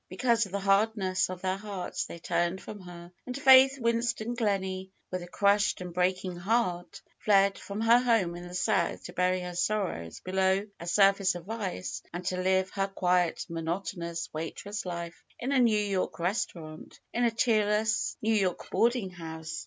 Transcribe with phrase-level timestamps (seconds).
[0.09, 3.11] Be cause of the hardness of their hearts they turned from her.
[3.27, 8.47] And Faith Winston Gleney, with a crushed and breaking heart, fled from her home in
[8.47, 12.87] the south to bury her sorrows below a surface of ice and to live her
[12.87, 18.33] quiet, monotonous waitress life in a New York res taurant, and in a cheerless New
[18.33, 19.59] York hoarding house.